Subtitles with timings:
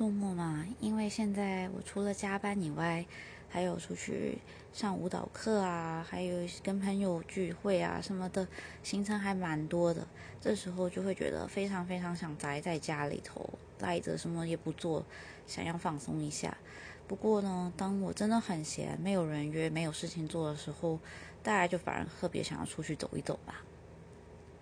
[0.00, 3.04] 周末嘛，因为现在我除了加班以外，
[3.50, 4.38] 还有出去
[4.72, 8.48] 上舞蹈课啊，还有跟朋友聚会啊什么的，
[8.82, 10.06] 行程还蛮多的，
[10.40, 13.46] 这时候就会觉得非常非常想宅在家里头，
[13.80, 15.04] 赖着什么也不做，
[15.46, 16.56] 想要放松一下。
[17.06, 20.98] 不过呢，当我真的很闲，没有人约，没有事情做的时候，
[21.42, 23.56] 大家就反而特别想要出去走一走吧。